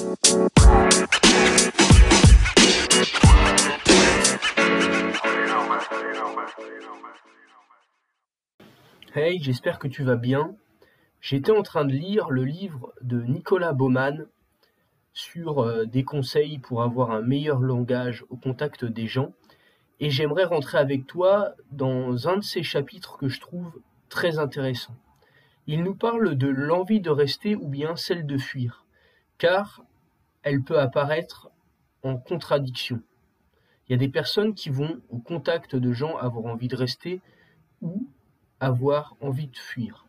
Hey, 0.00 0.06
j'espère 9.42 9.80
que 9.80 9.88
tu 9.88 10.04
vas 10.04 10.14
bien. 10.14 10.54
J'étais 11.20 11.50
en 11.50 11.62
train 11.62 11.84
de 11.84 11.92
lire 11.92 12.30
le 12.30 12.44
livre 12.44 12.92
de 13.00 13.20
Nicolas 13.22 13.72
Baumann 13.72 14.26
sur 15.14 15.64
euh, 15.64 15.84
des 15.84 16.04
conseils 16.04 16.60
pour 16.60 16.84
avoir 16.84 17.10
un 17.10 17.22
meilleur 17.22 17.58
langage 17.58 18.24
au 18.28 18.36
contact 18.36 18.84
des 18.84 19.08
gens. 19.08 19.32
Et 19.98 20.10
j'aimerais 20.10 20.44
rentrer 20.44 20.78
avec 20.78 21.08
toi 21.08 21.54
dans 21.72 22.28
un 22.28 22.36
de 22.36 22.44
ces 22.44 22.62
chapitres 22.62 23.16
que 23.16 23.28
je 23.28 23.40
trouve 23.40 23.72
très 24.08 24.38
intéressant. 24.38 24.94
Il 25.66 25.82
nous 25.82 25.96
parle 25.96 26.36
de 26.36 26.46
l'envie 26.46 27.00
de 27.00 27.10
rester 27.10 27.56
ou 27.56 27.66
bien 27.66 27.96
celle 27.96 28.26
de 28.26 28.38
fuir, 28.38 28.84
car 29.38 29.82
elle 30.42 30.62
peut 30.62 30.78
apparaître 30.78 31.50
en 32.02 32.16
contradiction. 32.16 33.02
Il 33.88 33.92
y 33.92 33.94
a 33.94 33.98
des 33.98 34.08
personnes 34.08 34.54
qui 34.54 34.68
vont 34.68 35.00
au 35.08 35.18
contact 35.18 35.74
de 35.74 35.92
gens 35.92 36.16
avoir 36.16 36.44
envie 36.46 36.68
de 36.68 36.76
rester 36.76 37.20
ou 37.80 38.06
avoir 38.60 39.16
envie 39.20 39.46
de 39.46 39.56
fuir. 39.56 40.06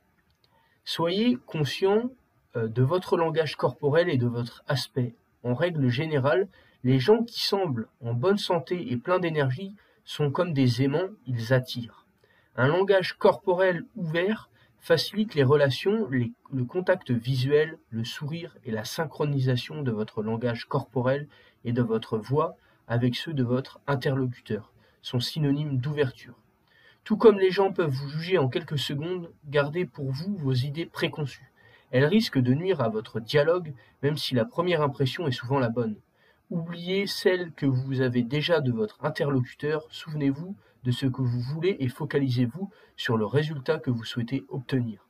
Soyez 0.84 1.38
conscient 1.46 2.10
euh, 2.56 2.68
de 2.68 2.82
votre 2.82 3.16
langage 3.16 3.56
corporel 3.56 4.10
et 4.10 4.18
de 4.18 4.28
votre 4.28 4.64
aspect. 4.68 5.16
En 5.44 5.54
règle 5.54 5.88
générale, 5.88 6.48
les 6.84 7.00
gens 7.00 7.24
qui 7.24 7.44
semblent 7.44 7.88
en 8.02 8.14
bonne 8.14 8.38
santé 8.38 8.92
et 8.92 8.98
pleins 8.98 9.20
d'énergie 9.20 9.76
sont 10.04 10.32
comme 10.32 10.54
des 10.54 10.82
aimants, 10.82 11.10
ils 11.28 11.54
attirent. 11.54 12.06
Un 12.56 12.68
langage 12.68 13.14
corporel 13.14 13.86
ouvert 13.96 14.50
facilite 14.80 15.36
les 15.36 15.44
relations, 15.44 16.08
le 16.10 16.66
contact 16.66 17.12
visuel, 17.12 17.78
le 17.90 18.04
sourire 18.04 18.58
et 18.66 18.72
la 18.72 18.86
synchronisation 18.86 19.82
de 19.82 19.92
votre 19.92 20.24
langage 20.24 20.66
corporel 20.66 21.28
et 21.66 21.74
de 21.74 21.82
votre 21.82 22.18
voix 22.18 22.56
avec 22.88 23.16
ceux 23.16 23.34
de 23.34 23.44
votre 23.44 23.80
interlocuteur, 23.88 24.72
sont 25.02 25.20
synonymes 25.20 25.78
d'ouverture. 25.78 26.36
Tout 27.04 27.18
comme 27.18 27.40
les 27.40 27.52
gens 27.52 27.72
peuvent 27.72 27.90
vous 27.90 28.10
juger 28.10 28.38
en 28.38 28.50
quelques 28.50 28.80
secondes, 28.80 29.32
gardez 29.48 29.86
pour 29.86 30.12
vous 30.12 30.36
vos 30.38 30.54
idées 30.54 30.86
préconçues. 30.86 31.52
Elles 31.92 32.06
risquent 32.06 32.40
de 32.40 32.54
nuire 32.54 32.82
à 32.82 32.90
votre 32.90 33.20
dialogue, 33.20 33.74
même 34.04 34.18
si 34.18 34.36
la 34.36 34.46
première 34.46 34.82
impression 34.82 35.28
est 35.28 35.32
souvent 35.32 35.60
la 35.60 35.70
bonne. 35.70 35.96
Oubliez 36.50 37.06
celle 37.06 37.52
que 37.52 37.68
vous 37.68 38.02
avez 38.02 38.24
déjà 38.24 38.60
de 38.60 38.72
votre 38.72 39.06
interlocuteur, 39.06 39.86
souvenez-vous 39.92 40.56
de 40.84 40.92
ce 40.92 41.06
que 41.06 41.22
vous 41.22 41.42
voulez 41.42 41.78
et 41.80 41.90
focalisez-vous 41.90 42.72
sur 42.98 43.18
le 43.18 43.26
résultat 43.28 43.78
que 43.78 43.92
vous 43.92 44.04
souhaitez 44.04 44.44
obtenir. 44.50 45.06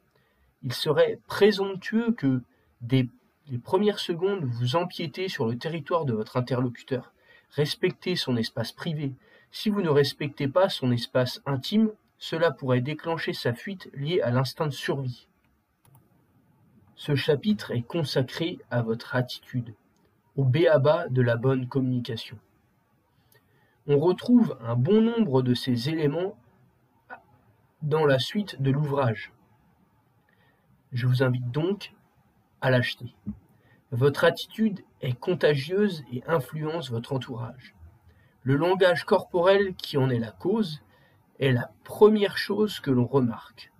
Il 0.63 0.73
serait 0.73 1.19
présomptueux 1.27 2.11
que, 2.11 2.41
dès 2.81 3.07
les 3.47 3.57
premières 3.57 3.99
secondes, 3.99 4.43
vous 4.43 4.75
empiétez 4.75 5.29
sur 5.29 5.47
le 5.47 5.57
territoire 5.57 6.03
de 6.03 6.11
votre 6.11 6.35
interlocuteur. 6.35 7.13
Respectez 7.51 8.17
son 8.17 8.35
espace 8.35 8.73
privé. 8.73 9.13
Si 9.51 9.69
vous 9.69 9.81
ne 9.81 9.89
respectez 9.89 10.49
pas 10.49 10.67
son 10.67 10.91
espace 10.91 11.41
intime, 11.45 11.89
cela 12.17 12.51
pourrait 12.51 12.81
déclencher 12.81 13.31
sa 13.31 13.53
fuite 13.53 13.89
liée 13.93 14.19
à 14.19 14.29
l'instinct 14.29 14.67
de 14.67 14.73
survie. 14.73 15.27
Ce 16.95 17.15
chapitre 17.15 17.71
est 17.71 17.81
consacré 17.81 18.59
à 18.69 18.81
votre 18.81 19.15
attitude, 19.15 19.73
au 20.39 20.45
béaba 20.45 21.09
de 21.09 21.21
la 21.21 21.35
bonne 21.35 21.67
communication. 21.67 22.39
On 23.87 23.99
retrouve 23.99 24.57
un 24.61 24.77
bon 24.77 25.01
nombre 25.01 25.41
de 25.41 25.53
ces 25.53 25.89
éléments 25.89 26.37
dans 27.81 28.05
la 28.05 28.19
suite 28.19 28.61
de 28.61 28.71
l'ouvrage. 28.71 29.33
Je 30.93 31.07
vous 31.07 31.23
invite 31.23 31.51
donc 31.51 31.93
à 32.61 32.69
l'acheter. 32.69 33.13
Votre 33.91 34.23
attitude 34.23 34.79
est 35.01 35.11
contagieuse 35.11 36.05
et 36.13 36.23
influence 36.25 36.89
votre 36.89 37.11
entourage. 37.11 37.75
Le 38.43 38.55
langage 38.55 39.03
corporel 39.03 39.75
qui 39.75 39.97
en 39.97 40.09
est 40.09 40.19
la 40.19 40.31
cause 40.31 40.81
est 41.41 41.51
la 41.51 41.69
première 41.83 42.37
chose 42.37 42.79
que 42.79 42.91
l'on 42.91 43.07
remarque. 43.07 43.73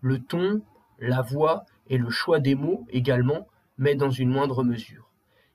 Le 0.00 0.18
ton, 0.18 0.62
la 0.98 1.20
voix 1.20 1.66
et 1.90 1.98
le 1.98 2.08
choix 2.08 2.40
des 2.40 2.54
mots 2.54 2.86
également, 2.88 3.46
mais 3.76 3.96
dans 3.96 4.08
une 4.08 4.30
moindre 4.30 4.64
mesure. 4.64 5.09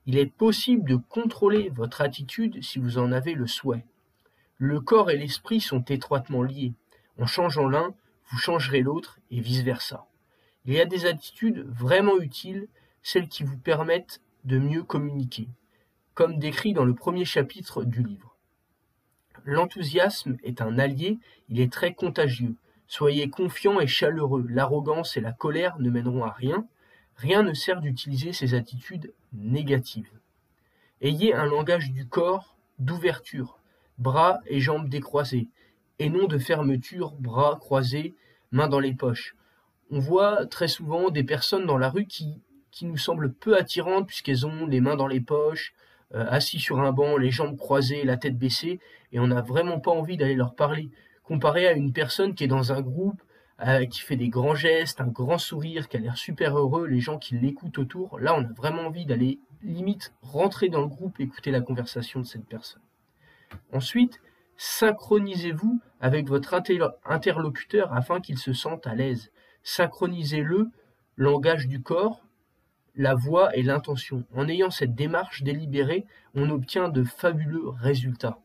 Il 0.08 0.18
est 0.18 0.32
possible 0.32 0.88
de 0.88 0.96
contrôler 0.96 1.70
votre 1.70 2.02
attitude 2.02 2.64
si 2.64 2.80
vous 2.80 2.98
en 2.98 3.12
avez 3.12 3.34
le 3.34 3.48
souhait. 3.48 3.86
Le 4.58 4.80
corps 4.80 5.10
et 5.10 5.18
l'esprit 5.18 5.60
sont 5.60 5.82
étroitement 5.82 6.44
liés. 6.44 6.74
En 7.18 7.26
changeant 7.26 7.68
l'un, 7.68 7.94
vous 8.30 8.38
changerez 8.38 8.82
l'autre 8.82 9.20
et 9.32 9.40
vice-versa. 9.40 10.06
Il 10.66 10.74
y 10.74 10.80
a 10.80 10.86
des 10.86 11.06
attitudes 11.06 11.66
vraiment 11.70 12.20
utiles 12.20 12.68
celles 13.04 13.28
qui 13.28 13.44
vous 13.44 13.58
permettent 13.58 14.22
de 14.46 14.58
mieux 14.58 14.84
communiquer, 14.84 15.48
comme 16.14 16.38
décrit 16.40 16.74
dans 16.74 16.86
le 16.86 16.96
premier 16.96 17.26
chapitre 17.26 17.84
du 17.84 18.04
livre. 18.04 18.36
L'enthousiasme 19.44 20.38
est 20.44 20.62
un 20.62 20.80
allié, 20.80 21.20
il 21.50 21.60
est 21.60 21.72
très 21.72 21.94
contagieux. 21.94 22.56
Soyez 22.88 23.30
confiant 23.30 23.80
et 23.80 23.88
chaleureux, 23.88 24.46
l'arrogance 24.50 25.18
et 25.18 25.22
la 25.22 25.34
colère 25.34 25.78
ne 25.80 25.90
mèneront 25.90 26.24
à 26.24 26.32
rien, 26.32 26.68
rien 27.16 27.44
ne 27.44 27.54
sert 27.54 27.82
d'utiliser 27.82 28.34
ces 28.34 28.54
attitudes 28.54 29.14
négatives. 29.34 30.10
Ayez 31.02 31.34
un 31.34 31.46
langage 31.46 31.92
du 31.92 32.08
corps 32.08 32.56
d'ouverture, 32.80 33.60
bras 33.98 34.40
et 34.48 34.60
jambes 34.60 34.90
décroisés, 34.90 35.48
et 36.00 36.10
non 36.10 36.28
de 36.28 36.38
fermeture, 36.38 37.12
bras 37.20 37.58
croisés, 37.60 38.16
mains 38.52 38.68
dans 38.68 38.80
les 38.80 38.94
poches. 38.94 39.36
On 39.92 40.00
voit 40.00 40.46
très 40.46 40.68
souvent 40.68 41.10
des 41.10 41.24
personnes 41.24 41.66
dans 41.66 41.78
la 41.78 41.90
rue 41.90 42.08
qui 42.08 42.42
qui 42.76 42.86
nous 42.86 42.98
semblent 42.98 43.32
peu 43.32 43.58
attirantes 43.58 44.06
puisqu'elles 44.06 44.46
ont 44.46 44.68
les 44.68 44.82
mains 44.82 44.98
dans 44.98 45.08
les 45.08 45.22
poches, 45.22 45.74
euh, 46.14 46.26
assis 46.30 46.60
sur 46.60 46.82
un 46.82 46.92
banc, 46.92 47.16
les 47.16 47.32
jambes 47.32 47.58
croisées, 47.58 48.04
la 48.04 48.18
tête 48.18 48.38
baissée, 48.38 48.82
et 49.14 49.20
on 49.20 49.28
n'a 49.28 49.42
vraiment 49.42 49.80
pas 49.80 49.92
envie 49.92 50.18
d'aller 50.18 50.36
leur 50.36 50.56
parler. 50.56 50.90
Comparé 51.24 51.68
à 51.68 51.72
une 51.72 51.94
personne 51.94 52.36
qui 52.36 52.44
est 52.44 52.50
dans 52.50 52.74
un 52.74 52.82
groupe, 52.82 53.22
euh, 53.66 53.86
qui 53.86 54.02
fait 54.02 54.18
des 54.18 54.30
grands 54.30 54.56
gestes, 54.56 55.00
un 55.00 55.08
grand 55.08 55.38
sourire, 55.38 55.88
qui 55.88 55.98
a 55.98 56.00
l'air 56.00 56.18
super 56.18 56.58
heureux, 56.58 56.88
les 56.88 57.00
gens 57.00 57.18
qui 57.18 57.38
l'écoutent 57.38 57.78
autour, 57.78 58.20
là 58.20 58.36
on 58.36 58.44
a 58.44 58.54
vraiment 58.54 58.88
envie 58.88 59.06
d'aller 59.06 59.40
limite 59.62 60.14
rentrer 60.22 60.70
dans 60.70 60.82
le 60.82 60.88
groupe, 60.88 61.20
écouter 61.20 61.52
la 61.52 61.62
conversation 61.62 62.20
de 62.20 62.26
cette 62.26 62.46
personne. 62.46 62.82
Ensuite, 63.72 64.22
synchronisez-vous 64.58 65.80
avec 66.00 66.28
votre 66.28 66.54
interlocuteur 67.06 67.94
afin 67.94 68.22
qu'il 68.22 68.38
se 68.38 68.54
sente 68.54 68.88
à 68.88 68.96
l'aise. 68.96 69.32
Synchronisez-le, 69.64 70.70
langage 71.18 71.68
du 71.68 71.82
corps, 71.82 72.22
la 72.96 73.16
voix 73.16 73.56
et 73.56 73.64
l'intention. 73.64 74.24
En 74.36 74.48
ayant 74.48 74.70
cette 74.70 74.96
démarche 74.96 75.44
délibérée, 75.44 76.06
on 76.34 76.50
obtient 76.50 76.90
de 76.90 77.04
fabuleux 77.04 77.70
résultats. 77.70 78.40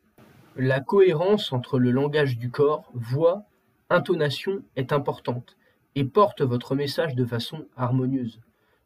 La 0.57 0.81
cohérence 0.81 1.53
entre 1.53 1.79
le 1.79 1.91
langage 1.91 2.39
du 2.39 2.51
corps, 2.51 2.91
voix, 2.95 3.45
intonation 3.91 4.63
est 4.77 4.93
importante 4.93 5.57
et 5.95 6.05
porte 6.05 6.43
votre 6.43 6.75
message 6.75 7.15
de 7.15 7.25
façon 7.25 7.67
harmonieuse. 7.77 8.41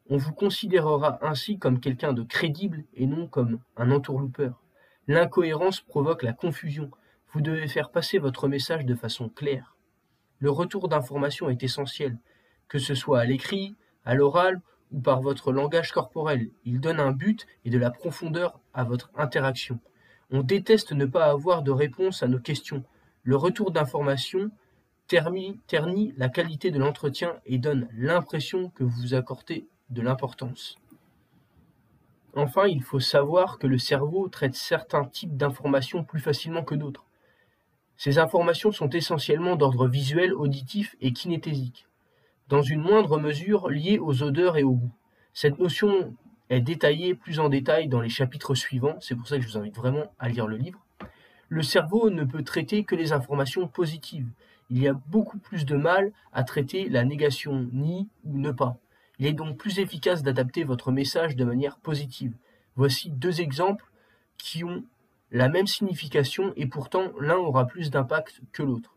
On 0.09 0.17
vous 0.17 0.33
considérera 0.33 1.19
ainsi 1.21 1.57
comme 1.57 1.79
quelqu'un 1.79 2.13
de 2.13 2.23
crédible 2.23 2.83
et 2.93 3.05
non 3.05 3.27
comme 3.27 3.59
un 3.77 3.91
entourloupeur. 3.91 4.61
L'incohérence 5.07 5.81
provoque 5.81 6.23
la 6.23 6.33
confusion. 6.33 6.89
Vous 7.31 7.41
devez 7.41 7.67
faire 7.67 7.91
passer 7.91 8.17
votre 8.17 8.47
message 8.47 8.85
de 8.85 8.95
façon 8.95 9.29
claire. 9.29 9.75
Le 10.39 10.49
retour 10.49 10.89
d'information 10.89 11.49
est 11.49 11.63
essentiel, 11.63 12.17
que 12.67 12.79
ce 12.79 12.95
soit 12.95 13.19
à 13.19 13.25
l'écrit, 13.25 13.75
à 14.03 14.15
l'oral 14.15 14.61
ou 14.91 14.99
par 14.99 15.21
votre 15.21 15.51
langage 15.51 15.91
corporel. 15.91 16.49
Il 16.65 16.79
donne 16.79 16.99
un 16.99 17.11
but 17.11 17.47
et 17.63 17.69
de 17.69 17.77
la 17.77 17.91
profondeur 17.91 18.59
à 18.73 18.83
votre 18.83 19.11
interaction. 19.15 19.79
On 20.31 20.41
déteste 20.41 20.91
ne 20.91 21.05
pas 21.05 21.25
avoir 21.25 21.61
de 21.61 21.71
réponse 21.71 22.23
à 22.23 22.27
nos 22.27 22.39
questions. 22.39 22.83
Le 23.23 23.35
retour 23.35 23.71
d'information 23.71 24.51
ternit, 25.07 26.13
la 26.17 26.29
qualité 26.29 26.71
de 26.71 26.79
l'entretien 26.79 27.35
et 27.45 27.57
donne 27.57 27.87
l'impression 27.93 28.69
que 28.69 28.83
vous 28.83 29.13
accordez 29.13 29.67
de 29.89 30.01
l'importance. 30.01 30.77
Enfin, 32.35 32.67
il 32.67 32.83
faut 32.83 32.99
savoir 32.99 33.59
que 33.59 33.67
le 33.67 33.77
cerveau 33.77 34.27
traite 34.27 34.55
certains 34.55 35.05
types 35.05 35.37
d'informations 35.37 36.03
plus 36.03 36.19
facilement 36.19 36.63
que 36.63 36.75
d'autres. 36.75 37.05
Ces 37.97 38.19
informations 38.19 38.71
sont 38.71 38.89
essentiellement 38.89 39.55
d'ordre 39.55 39.87
visuel, 39.87 40.33
auditif 40.33 40.95
et 40.99 41.13
kinesthésique 41.13 41.87
dans 42.47 42.61
une 42.61 42.81
moindre 42.81 43.19
mesure 43.19 43.69
liée 43.69 43.99
aux 43.99 44.23
odeurs 44.23 44.57
et 44.57 44.63
au 44.63 44.73
goût. 44.73 44.91
Cette 45.33 45.59
notion 45.59 46.15
est 46.49 46.61
détaillée 46.61 47.15
plus 47.15 47.39
en 47.39 47.49
détail 47.49 47.87
dans 47.87 48.01
les 48.01 48.09
chapitres 48.09 48.55
suivants, 48.55 48.97
c'est 48.99 49.15
pour 49.15 49.27
ça 49.27 49.37
que 49.37 49.43
je 49.43 49.47
vous 49.47 49.57
invite 49.57 49.75
vraiment 49.75 50.13
à 50.19 50.29
lire 50.29 50.47
le 50.47 50.57
livre. 50.57 50.79
Le 51.49 51.63
cerveau 51.63 52.09
ne 52.09 52.23
peut 52.23 52.43
traiter 52.43 52.83
que 52.83 52.95
les 52.95 53.11
informations 53.13 53.67
positives. 53.67 54.27
Il 54.69 54.79
y 54.79 54.87
a 54.87 54.93
beaucoup 54.93 55.37
plus 55.37 55.65
de 55.65 55.75
mal 55.75 56.11
à 56.33 56.43
traiter 56.43 56.89
la 56.89 57.03
négation, 57.03 57.69
ni 57.71 58.09
ou 58.23 58.37
ne 58.37 58.51
pas. 58.51 58.77
Il 59.19 59.25
est 59.25 59.33
donc 59.33 59.57
plus 59.57 59.79
efficace 59.79 60.23
d'adapter 60.23 60.63
votre 60.63 60.91
message 60.91 61.35
de 61.35 61.45
manière 61.45 61.77
positive. 61.77 62.35
Voici 62.75 63.09
deux 63.09 63.41
exemples 63.41 63.85
qui 64.37 64.63
ont 64.63 64.83
la 65.31 65.49
même 65.49 65.67
signification 65.67 66.53
et 66.55 66.65
pourtant 66.65 67.11
l'un 67.19 67.37
aura 67.37 67.67
plus 67.67 67.89
d'impact 67.89 68.41
que 68.51 68.63
l'autre. 68.63 68.95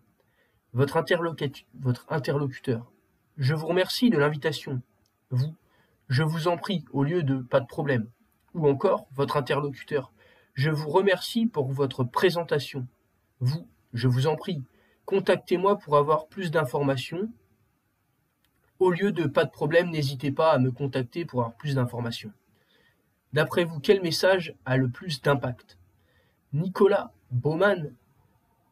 Votre, 0.72 0.96
interlocuteur 0.96 2.90
je 3.38 3.54
vous 3.54 3.68
remercie 3.68 4.10
de 4.10 4.18
l'invitation. 4.18 4.82
Vous, 5.30 5.54
je 6.08 6.24
vous 6.24 6.48
en 6.48 6.56
prie, 6.56 6.84
au 6.92 7.04
lieu 7.04 7.22
de 7.22 7.36
pas 7.36 7.60
de 7.60 7.66
problème. 7.66 8.08
Ou 8.54 8.68
encore 8.68 9.06
votre 9.14 9.36
interlocuteur. 9.36 10.12
Je 10.54 10.70
vous 10.70 10.90
remercie 10.90 11.46
pour 11.46 11.70
votre 11.70 12.02
présentation. 12.02 12.86
Vous, 13.38 13.68
je 13.94 14.08
vous 14.08 14.26
en 14.26 14.34
prie, 14.34 14.64
contactez-moi 15.08 15.78
pour 15.78 15.96
avoir 15.96 16.26
plus 16.26 16.50
d'informations. 16.50 17.31
Au 18.78 18.90
lieu 18.90 19.10
de 19.10 19.25
pas 19.25 19.46
de 19.46 19.50
problème, 19.50 19.88
n'hésitez 19.88 20.31
pas 20.31 20.52
à 20.52 20.58
me 20.58 20.70
contacter 20.70 21.25
pour 21.25 21.40
avoir 21.40 21.56
plus 21.56 21.76
d'informations. 21.76 22.31
D'après 23.32 23.64
vous, 23.64 23.81
quel 23.81 24.02
message 24.02 24.55
a 24.66 24.76
le 24.76 24.90
plus 24.90 25.22
d'impact? 25.22 25.78
Nicolas 26.52 27.10
Baumann 27.31 27.94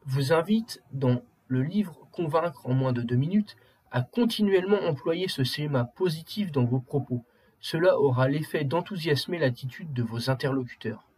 vous 0.05 0.35
invite 0.35 0.83
dans 0.93 1.23
le 1.49 1.62
livre 1.62 2.06
Convaincre 2.12 2.67
en 2.67 2.75
moins 2.75 2.93
de 2.93 3.00
deux 3.00 3.17
minutes 3.17 3.56
à 3.91 4.03
continuellement 4.03 4.82
employer 4.82 5.29
ce 5.29 5.43
schéma 5.43 5.85
positif 5.85 6.53
dans 6.53 6.67
vos 6.67 6.81
propos. 6.81 7.25
Cela 7.61 7.99
aura 7.99 8.29
l'effet 8.29 8.65
d'enthousiasmer 8.65 9.39
l'attitude 9.39 9.94
de 9.94 10.03
vos 10.03 10.29
interlocuteurs. 10.29 11.09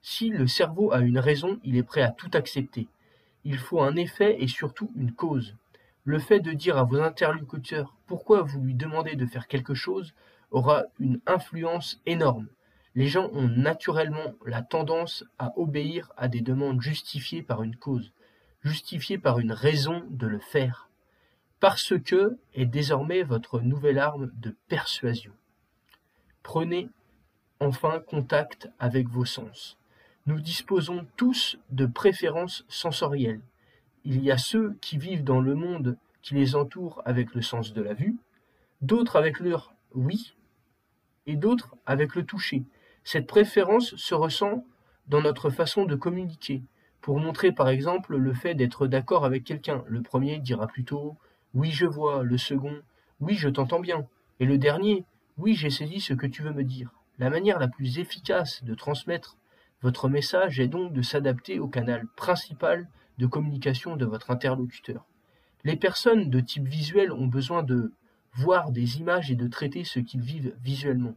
Si 0.00 0.30
le 0.30 0.46
cerveau 0.46 0.92
a 0.92 1.00
une 1.00 1.18
raison, 1.18 1.60
il 1.62 1.76
est 1.76 1.82
prêt 1.82 2.00
à 2.00 2.10
tout 2.10 2.30
accepter. 2.32 2.88
Il 3.44 3.58
faut 3.58 3.80
un 3.80 3.96
effet 3.96 4.36
et 4.40 4.48
surtout 4.48 4.92
une 4.96 5.12
cause. 5.12 5.56
Le 6.04 6.18
fait 6.18 6.40
de 6.40 6.52
dire 6.52 6.78
à 6.78 6.84
vos 6.84 7.00
interlocuteurs 7.00 7.96
pourquoi 8.06 8.42
vous 8.42 8.60
lui 8.60 8.74
demandez 8.74 9.16
de 9.16 9.26
faire 9.26 9.46
quelque 9.46 9.74
chose 9.74 10.14
aura 10.50 10.84
une 10.98 11.20
influence 11.26 12.00
énorme. 12.06 12.48
Les 12.94 13.08
gens 13.08 13.30
ont 13.32 13.48
naturellement 13.48 14.34
la 14.44 14.62
tendance 14.62 15.24
à 15.38 15.52
obéir 15.56 16.12
à 16.16 16.28
des 16.28 16.40
demandes 16.40 16.82
justifiées 16.82 17.42
par 17.42 17.62
une 17.62 17.76
cause, 17.76 18.12
justifiées 18.62 19.18
par 19.18 19.38
une 19.38 19.52
raison 19.52 20.04
de 20.10 20.26
le 20.26 20.38
faire. 20.38 20.90
Parce 21.58 21.94
que 21.98 22.38
est 22.54 22.66
désormais 22.66 23.22
votre 23.22 23.60
nouvelle 23.60 23.98
arme 23.98 24.30
de 24.34 24.54
persuasion. 24.68 25.32
Prenez 26.42 26.90
enfin 27.60 28.00
contact 28.00 28.68
avec 28.78 29.08
vos 29.08 29.24
sens. 29.24 29.78
Nous 30.26 30.40
disposons 30.40 31.04
tous 31.16 31.58
de 31.70 31.84
préférences 31.84 32.64
sensorielles. 32.68 33.40
Il 34.04 34.22
y 34.22 34.30
a 34.30 34.38
ceux 34.38 34.74
qui 34.80 34.96
vivent 34.96 35.24
dans 35.24 35.40
le 35.40 35.56
monde 35.56 35.96
qui 36.22 36.34
les 36.34 36.54
entoure 36.54 37.02
avec 37.04 37.34
le 37.34 37.42
sens 37.42 37.72
de 37.72 37.82
la 37.82 37.92
vue, 37.92 38.16
d'autres 38.82 39.16
avec 39.16 39.40
leur 39.40 39.74
oui, 39.94 40.36
et 41.26 41.34
d'autres 41.34 41.74
avec 41.86 42.14
le 42.14 42.24
toucher. 42.24 42.62
Cette 43.02 43.26
préférence 43.26 43.96
se 43.96 44.14
ressent 44.14 44.64
dans 45.08 45.20
notre 45.20 45.50
façon 45.50 45.86
de 45.86 45.96
communiquer. 45.96 46.62
Pour 47.00 47.18
montrer 47.18 47.50
par 47.50 47.68
exemple 47.68 48.16
le 48.16 48.32
fait 48.32 48.54
d'être 48.54 48.86
d'accord 48.86 49.24
avec 49.24 49.42
quelqu'un, 49.42 49.82
le 49.88 50.02
premier 50.02 50.38
dira 50.38 50.68
plutôt 50.68 51.16
oui 51.52 51.72
je 51.72 51.86
vois, 51.86 52.22
le 52.22 52.38
second 52.38 52.80
oui 53.18 53.34
je 53.34 53.48
t'entends 53.48 53.80
bien, 53.80 54.06
et 54.38 54.44
le 54.44 54.56
dernier 54.56 55.04
oui 55.36 55.56
j'ai 55.56 55.70
saisi 55.70 56.00
ce 56.00 56.14
que 56.14 56.28
tu 56.28 56.42
veux 56.42 56.52
me 56.52 56.62
dire. 56.62 56.92
La 57.18 57.28
manière 57.28 57.58
la 57.58 57.66
plus 57.66 57.98
efficace 57.98 58.62
de 58.62 58.76
transmettre 58.76 59.36
votre 59.82 60.08
message 60.08 60.60
est 60.60 60.68
donc 60.68 60.92
de 60.92 61.02
s'adapter 61.02 61.58
au 61.58 61.66
canal 61.66 62.06
principal 62.16 62.88
de 63.18 63.26
communication 63.26 63.96
de 63.96 64.06
votre 64.06 64.30
interlocuteur. 64.30 65.04
Les 65.64 65.76
personnes 65.76 66.30
de 66.30 66.40
type 66.40 66.66
visuel 66.66 67.12
ont 67.12 67.26
besoin 67.26 67.62
de 67.62 67.92
voir 68.34 68.70
des 68.70 68.98
images 68.98 69.30
et 69.30 69.34
de 69.34 69.48
traiter 69.48 69.84
ce 69.84 69.98
qu'ils 69.98 70.22
vivent 70.22 70.54
visuellement. 70.62 71.14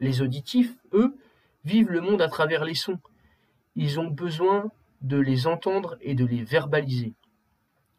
Les 0.00 0.22
auditifs, 0.22 0.76
eux, 0.92 1.16
vivent 1.64 1.90
le 1.90 2.00
monde 2.00 2.20
à 2.20 2.28
travers 2.28 2.64
les 2.64 2.74
sons. 2.74 2.98
Ils 3.76 4.00
ont 4.00 4.08
besoin 4.10 4.70
de 5.02 5.18
les 5.18 5.46
entendre 5.46 5.96
et 6.00 6.14
de 6.14 6.24
les 6.24 6.42
verbaliser. 6.42 7.14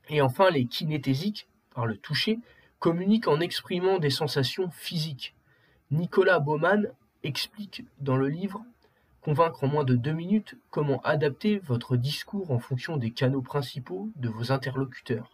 Et 0.10 0.22
enfin, 0.22 0.50
les 0.50 0.66
kinesthésiques, 0.66 1.48
par 1.74 1.86
le 1.86 1.98
toucher, 1.98 2.40
communiquent 2.80 3.28
en 3.28 3.40
exprimant 3.40 3.98
des 3.98 4.10
sensations 4.10 4.70
physiques. 4.72 5.36
Nicolas 5.90 6.40
Baumann 6.40 6.90
explique 7.24 7.86
dans 8.00 8.18
le 8.18 8.28
livre 8.28 8.64
Convaincre 9.22 9.64
en 9.64 9.68
moins 9.68 9.84
de 9.84 9.96
deux 9.96 10.14
minutes 10.14 10.56
comment 10.72 11.00
adapter 11.02 11.60
votre 11.60 11.96
discours 11.96 12.50
en 12.50 12.58
fonction 12.58 12.98
des 12.98 13.12
canaux 13.12 13.44
principaux 13.44 14.10
de 14.16 14.30
vos 14.30 14.52
interlocuteurs. 14.52 15.30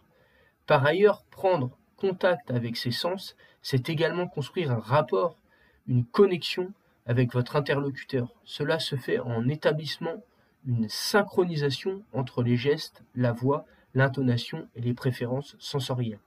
Par 0.66 0.84
ailleurs, 0.84 1.24
prendre 1.30 1.70
contact 1.96 2.50
avec 2.50 2.76
ses 2.76 2.90
sens, 2.90 3.34
c'est 3.62 3.88
également 3.88 4.28
construire 4.28 4.72
un 4.72 4.78
rapport, 4.78 5.38
une 5.86 6.04
connexion 6.04 6.72
avec 7.06 7.32
votre 7.32 7.56
interlocuteur. 7.56 8.34
Cela 8.44 8.78
se 8.78 8.96
fait 8.96 9.18
en 9.18 9.48
établissant 9.48 10.22
une 10.66 10.88
synchronisation 10.90 12.02
entre 12.12 12.42
les 12.42 12.58
gestes, 12.58 13.02
la 13.14 13.32
voix, 13.32 13.64
l'intonation 13.94 14.68
et 14.76 14.82
les 14.82 14.92
préférences 14.92 15.56
sensorielles. 15.58 16.20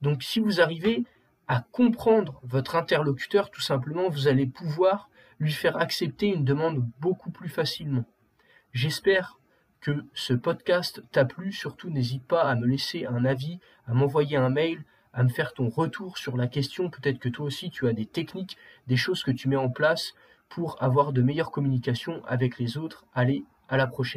Donc 0.00 0.22
si 0.22 0.38
vous 0.38 0.60
arrivez 0.60 1.04
à 1.48 1.64
comprendre 1.72 2.40
votre 2.44 2.76
interlocuteur, 2.76 3.50
tout 3.50 3.60
simplement, 3.60 4.08
vous 4.08 4.28
allez 4.28 4.46
pouvoir 4.46 5.09
lui 5.40 5.52
faire 5.52 5.78
accepter 5.78 6.28
une 6.28 6.44
demande 6.44 6.86
beaucoup 7.00 7.30
plus 7.30 7.48
facilement. 7.48 8.04
J'espère 8.72 9.40
que 9.80 10.04
ce 10.14 10.34
podcast 10.34 11.02
t'a 11.10 11.24
plu. 11.24 11.52
Surtout, 11.52 11.90
n'hésite 11.90 12.24
pas 12.26 12.42
à 12.42 12.54
me 12.54 12.66
laisser 12.66 13.06
un 13.06 13.24
avis, 13.24 13.58
à 13.86 13.94
m'envoyer 13.94 14.36
un 14.36 14.50
mail, 14.50 14.84
à 15.12 15.24
me 15.24 15.28
faire 15.28 15.54
ton 15.54 15.68
retour 15.68 16.18
sur 16.18 16.36
la 16.36 16.46
question. 16.46 16.90
Peut-être 16.90 17.18
que 17.18 17.28
toi 17.28 17.46
aussi, 17.46 17.70
tu 17.70 17.88
as 17.88 17.92
des 17.92 18.06
techniques, 18.06 18.58
des 18.86 18.96
choses 18.96 19.24
que 19.24 19.30
tu 19.30 19.48
mets 19.48 19.56
en 19.56 19.70
place 19.70 20.12
pour 20.48 20.80
avoir 20.82 21.12
de 21.12 21.22
meilleures 21.22 21.50
communications 21.50 22.22
avec 22.26 22.58
les 22.58 22.76
autres. 22.76 23.06
Allez, 23.14 23.44
à 23.68 23.76
la 23.76 23.86
prochaine. 23.86 24.08